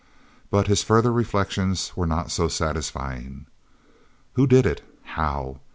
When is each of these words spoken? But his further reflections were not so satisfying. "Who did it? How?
But 0.49 0.65
his 0.65 0.81
further 0.81 1.11
reflections 1.11 1.95
were 1.95 2.07
not 2.07 2.31
so 2.31 2.47
satisfying. 2.47 3.45
"Who 4.33 4.47
did 4.47 4.65
it? 4.65 4.81
How? 5.03 5.59